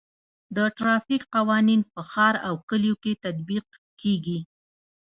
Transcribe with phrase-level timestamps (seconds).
[0.55, 3.67] د ټرافیک قوانین په ښار او کلیو کې تطبیق
[4.01, 4.39] کیږي.